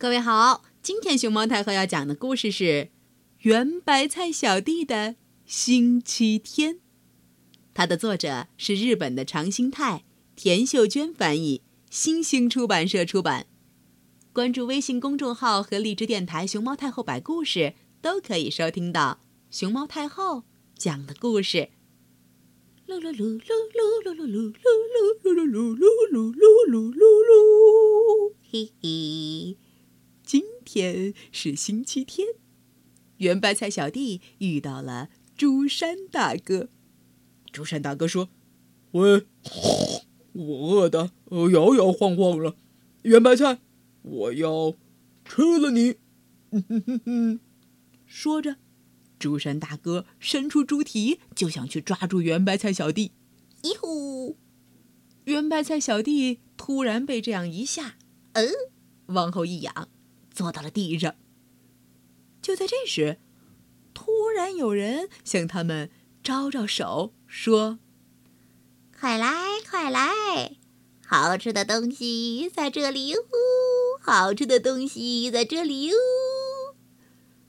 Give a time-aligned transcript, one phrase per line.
[0.00, 2.64] 各位好，今天熊猫太后要讲的故事是
[3.40, 6.74] 《圆白菜小弟的星期天》，
[7.74, 10.04] 它的作者是日本的长兴泰，
[10.36, 13.46] 田秀娟翻译，新兴出版社出版。
[14.32, 19.18] 关注微信公众号和荔枝电台“熊猫太后摆故事”，都可以收听到
[19.50, 20.44] 熊猫太后
[20.76, 21.70] 讲的故事。
[22.86, 24.94] 噜噜噜噜噜噜噜噜噜噜
[25.24, 26.47] 噜噜噜噜噜
[31.40, 32.26] 是星期天，
[33.18, 36.68] 圆白菜小弟遇到了朱山大哥。
[37.52, 38.28] 朱山大哥说
[38.90, 39.24] ：“喂，
[40.32, 41.12] 我饿得
[41.52, 42.56] 摇摇晃晃了，
[43.02, 43.60] 圆白菜，
[44.02, 44.74] 我要
[45.24, 45.98] 吃了你！”
[48.04, 48.56] 说着，
[49.20, 53.12] 朱山大哥伸出猪蹄就想去抓住圆白菜小弟。
[53.62, 54.36] 咦呼！
[55.26, 57.94] 圆白菜小弟突然被这样一吓，
[58.32, 58.50] 嗯，
[59.06, 59.88] 往后一仰。
[60.34, 61.14] 坐到了地上。
[62.40, 63.18] 就在这时，
[63.94, 65.90] 突然有人向他们
[66.22, 67.78] 招招手，说
[68.98, 70.56] ：“快来，快来！
[71.06, 73.18] 好吃的东西在这里哟！
[74.00, 75.96] 好吃的东西在这里哟！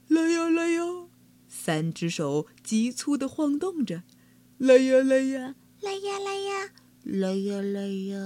[0.08, 0.82] 来呀，来呀！”
[1.48, 4.04] 三只手急促的晃动着
[4.58, 6.72] ，“来呀，来呀，来呀，来呀，
[7.04, 8.18] 来呀，来呀！”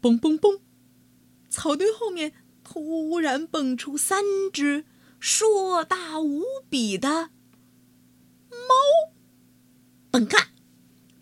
[0.00, 0.58] 嘣嘣嘣！
[1.50, 2.32] 草堆后面
[2.64, 4.86] 突然蹦出三只
[5.18, 7.30] 硕大无比的
[8.50, 9.12] 猫。
[10.10, 10.48] 蹦咔！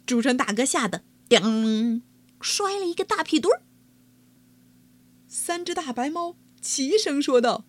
[0.06, 2.02] 朱山大哥吓得叮，
[2.40, 3.62] 摔了一个大屁墩儿。
[5.26, 7.64] 三只大白猫齐声说道：“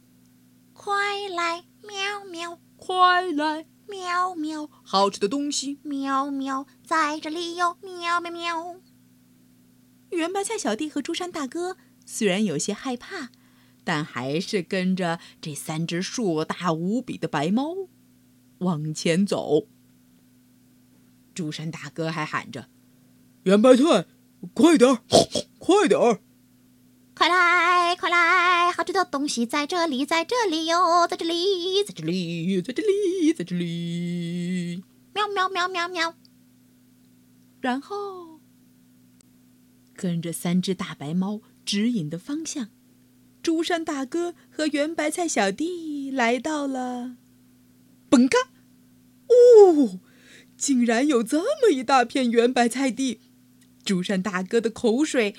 [0.71, 2.59] 快来，喵喵！
[2.77, 4.69] 快来，喵喵！
[4.83, 7.77] 好吃的东西，喵喵，在这里哟！
[7.81, 8.75] 喵喵喵！”
[10.11, 11.75] 圆白菜小弟和朱山大哥
[12.11, 13.29] 虽然有些害怕，
[13.83, 17.87] 但还是跟着这三只硕大无比的白猫
[18.57, 19.67] 往前走。
[21.35, 22.67] 朱山大哥还喊着
[23.45, 24.07] ：“圆白菜，
[24.55, 25.03] 快点儿，
[25.59, 26.19] 快点儿！
[27.13, 28.71] 快来，快来！
[28.71, 34.83] 好吃的东西在这里，在这里哟，在这里，在这里，在这里，在这里！
[35.13, 36.15] 喵喵喵喵喵！”
[37.61, 38.39] 然后。
[39.93, 42.69] 跟着三只大白猫指引的方向，
[43.41, 47.17] 朱山大哥和圆白菜小弟来到了。
[48.09, 48.37] 本嘎！
[49.27, 49.99] 哦，
[50.57, 53.21] 竟然有这么一大片圆白菜地！
[53.85, 55.35] 朱山大哥的口水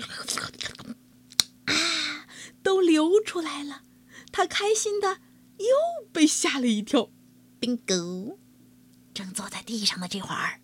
[1.66, 2.26] 啊
[2.62, 3.82] 都流出来了，
[4.32, 5.20] 他开心的
[5.58, 7.10] 又被吓了一跳。
[7.60, 8.38] bingo！
[9.12, 10.60] 正坐在地上的这会儿，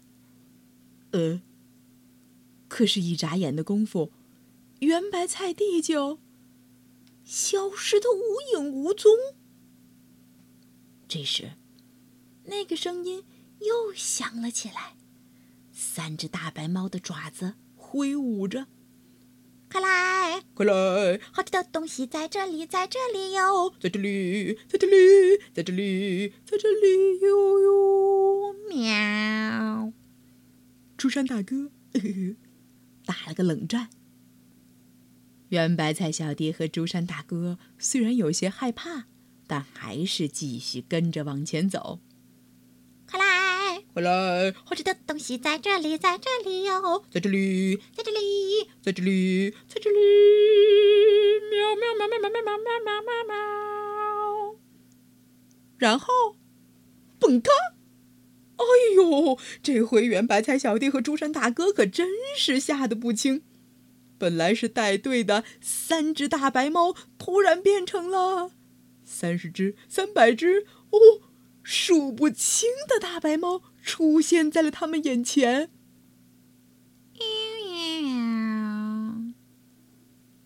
[1.11, 1.43] 呃。
[2.69, 4.13] 可是，一眨眼的功夫，
[4.81, 6.21] 圆白菜地就
[7.25, 9.13] 消失的无影无踪。
[11.09, 11.53] 这时，
[12.45, 13.25] 那个声音
[13.61, 14.97] 又响了起来，
[15.73, 18.67] 三只大白猫的爪子挥舞着
[19.71, 21.21] ，“快来，快来！
[21.33, 29.93] 好吃的东西在这里，在这里哟，在这里，在这里，在这里，在这里哟哟！”喵！
[30.97, 31.71] 朱山大哥。
[31.95, 32.37] 呵 呵
[33.07, 33.89] 打了个冷战。
[35.51, 39.05] 圆白菜小弟和朱山大哥虽然有些害怕，
[39.47, 42.01] 但还是继续跟着往前走。
[43.09, 44.53] 快来，快来！
[44.65, 49.97] 好吃的东西在这里，在这里哟，在这里，在这里，在这里，在这里！
[51.53, 54.57] 喵喵喵喵喵喵喵喵喵喵！
[55.79, 56.37] 然后，
[57.21, 57.53] 蹦嘎！
[58.57, 58.65] 哎
[58.97, 59.39] 呦！
[59.63, 63.43] 这回圆白菜小弟和朱山大哥可真是吓得不轻。
[64.19, 68.51] 本来是带队的三只大白猫，突然变成了
[69.05, 70.99] 三十只、三百只，哦，
[71.63, 75.71] 数不清的大白猫出现在了他们眼前。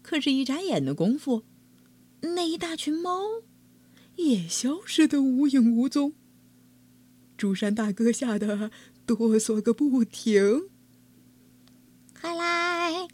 [0.03, 1.45] 可是，一眨眼的功夫，
[2.23, 3.43] 那一大群猫
[4.17, 6.15] 也消失的无影无踪。
[7.37, 8.73] 朱山大哥吓得
[9.07, 10.69] 哆嗦个不停。
[12.21, 12.35] 快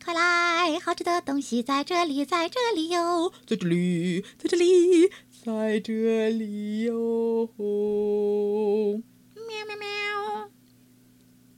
[0.04, 0.78] 快来！
[0.78, 5.10] 好吃的东西在这里，在这里哟，在这里，在这里，
[5.44, 7.48] 在这里哟！
[9.34, 10.50] 喵喵喵！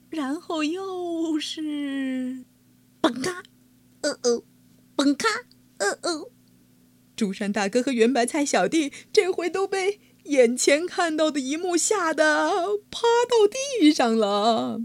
[0.09, 2.45] 然后又是
[3.01, 3.43] 蹦咔，
[4.01, 4.43] 哦哦，
[4.95, 5.27] 蹦咔，
[5.79, 6.31] 哦哦。
[7.15, 9.99] 朱山大哥和圆白菜小弟这回都被。
[10.25, 13.47] 眼前看到的一幕吓得趴到
[13.79, 14.79] 地上了，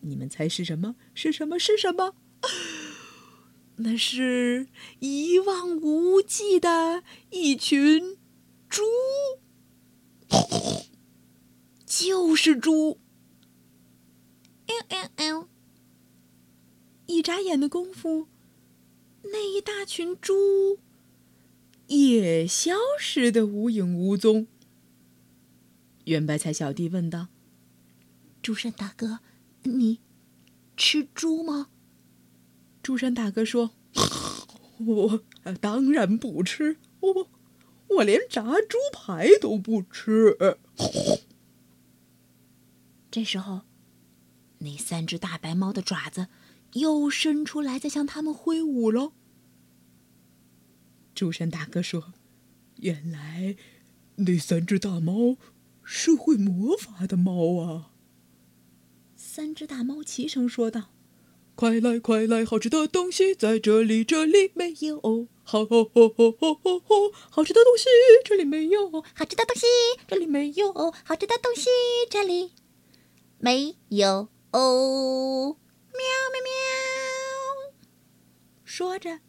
[0.00, 0.94] 你们猜是什么？
[1.12, 1.58] 是什么？
[1.58, 2.14] 是什么？
[3.76, 4.68] 那是
[5.00, 8.16] 一望无际的一群
[8.68, 8.82] 猪，
[11.84, 12.98] 就是猪。
[17.06, 18.28] 一眨眼的功夫，
[19.22, 20.78] 那一大群猪
[21.86, 24.46] 也消失的无影无踪。
[26.04, 27.28] 圆白菜小弟问道
[28.42, 29.20] ：“朱山大哥，
[29.62, 30.00] 你
[30.76, 31.68] 吃猪吗？”
[32.86, 33.72] 朱山大哥说
[34.78, 35.24] ：“我
[35.60, 37.28] 当然不吃，我
[37.96, 40.36] 我连炸猪排都不吃。”
[43.10, 43.62] 这时候，
[44.58, 46.28] 那三只大白猫的爪子
[46.74, 49.14] 又伸出来，在向他们挥舞喽。
[51.12, 52.12] 朱山大哥说
[52.82, 53.56] ：“原来
[54.14, 55.36] 那三只大猫
[55.82, 57.90] 是会魔法的猫啊！”
[59.16, 60.92] 三只大猫齐声说道。
[61.56, 65.26] 快来快来，好吃的东西在这里，这里没有。
[65.42, 66.94] 好，好，好，好，好，
[67.30, 67.86] 好吃的东西
[68.26, 68.90] 这里没有。
[68.90, 69.64] 好吃的东西
[70.06, 70.70] 这里没有。
[71.02, 71.70] 好吃的东西
[72.10, 72.52] 这里
[73.38, 74.28] 没有。
[74.52, 75.56] 哦，
[75.92, 75.98] 喵
[76.30, 77.72] 喵喵！
[78.62, 79.20] 说着，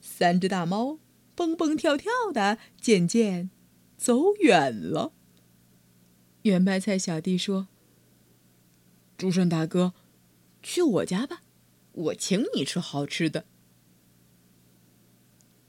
[0.00, 0.98] 三只大猫
[1.34, 3.50] 蹦蹦跳跳的渐渐
[3.98, 5.12] 走远了。
[6.44, 7.68] 圆白菜小弟说
[9.18, 9.92] ：“竹山大哥，
[10.62, 11.42] 去我家吧。”
[11.96, 13.46] 我请你吃好吃的。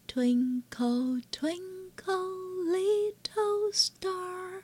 [0.08, 2.34] Twinkle, twinkle,
[2.66, 4.64] little star,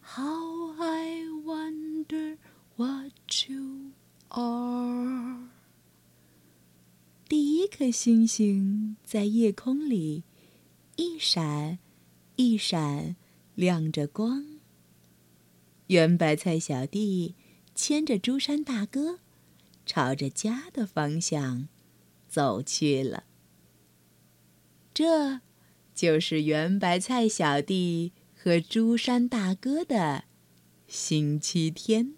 [0.00, 2.36] how I wonder
[2.76, 3.12] what
[3.48, 3.92] you
[4.28, 5.48] are。
[7.28, 10.22] 第一颗星星在夜空里
[10.96, 11.78] 一闪
[12.36, 13.16] 一闪
[13.56, 14.60] 亮着光。
[15.88, 17.34] 圆白菜小弟
[17.74, 19.18] 牵着朱山大哥。
[19.92, 21.66] 朝着家的方向
[22.28, 23.24] 走去了。
[24.94, 25.40] 这，
[25.92, 30.26] 就是圆白菜小弟和朱山大哥的
[30.86, 32.14] 星期天。